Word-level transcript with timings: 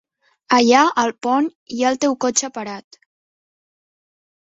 Allà, 0.55 0.85
al 1.01 1.13
pont, 1.27 1.51
hi 1.77 1.85
ha 1.85 1.93
el 1.97 2.01
teu 2.07 2.19
cotxe 2.27 2.53
parat. 2.59 3.01